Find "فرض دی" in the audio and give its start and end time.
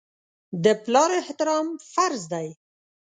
1.93-2.47